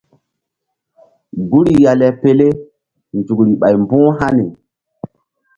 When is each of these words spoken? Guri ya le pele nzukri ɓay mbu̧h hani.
Guri 1.49 1.73
ya 1.83 1.91
le 1.99 2.07
pele 2.21 2.47
nzukri 3.17 3.51
ɓay 3.61 3.73
mbu̧h 3.81 4.09
hani. 4.19 4.45